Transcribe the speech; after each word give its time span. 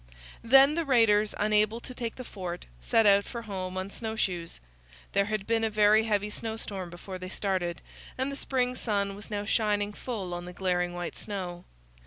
Then 0.43 0.73
the 0.73 0.83
raiders, 0.83 1.35
unable 1.37 1.79
to 1.79 1.93
take 1.93 2.15
the 2.15 2.23
fort, 2.23 2.65
set 2.81 3.05
out 3.05 3.23
for 3.23 3.43
home 3.43 3.77
on 3.77 3.91
snow 3.91 4.15
shoes. 4.15 4.59
There 5.11 5.25
had 5.25 5.45
been 5.45 5.63
a 5.63 5.69
very 5.69 6.05
heavy 6.05 6.31
snowstorm 6.31 6.89
before 6.89 7.19
they 7.19 7.29
started, 7.29 7.83
and 8.17 8.31
the 8.31 8.35
spring 8.35 8.73
sun 8.73 9.15
was 9.15 9.29
now 9.29 9.45
shining 9.45 9.93
full 9.93 10.33
on 10.33 10.45
the 10.45 10.53
glaring 10.53 10.95
white 10.95 11.15
snow. 11.15 11.65